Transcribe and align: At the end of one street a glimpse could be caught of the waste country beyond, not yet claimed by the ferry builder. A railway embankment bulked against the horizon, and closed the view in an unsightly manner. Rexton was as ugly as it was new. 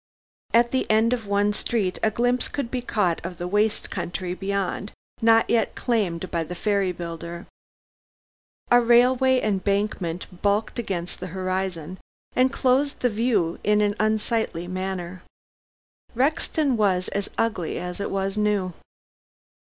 At 0.51 0.71
the 0.71 0.89
end 0.89 1.13
of 1.13 1.27
one 1.27 1.53
street 1.53 1.99
a 2.01 2.09
glimpse 2.09 2.47
could 2.47 2.71
be 2.71 2.81
caught 2.81 3.23
of 3.23 3.37
the 3.37 3.47
waste 3.47 3.91
country 3.91 4.33
beyond, 4.33 4.91
not 5.21 5.47
yet 5.47 5.75
claimed 5.75 6.31
by 6.31 6.43
the 6.43 6.55
ferry 6.55 6.91
builder. 6.91 7.45
A 8.71 8.81
railway 8.81 9.39
embankment 9.39 10.41
bulked 10.41 10.79
against 10.79 11.19
the 11.19 11.27
horizon, 11.37 11.99
and 12.35 12.51
closed 12.51 13.01
the 13.01 13.11
view 13.11 13.59
in 13.63 13.79
an 13.81 13.93
unsightly 13.99 14.67
manner. 14.67 15.21
Rexton 16.15 16.77
was 16.77 17.07
as 17.09 17.29
ugly 17.37 17.77
as 17.77 17.99
it 17.99 18.09
was 18.09 18.37
new. 18.39 18.73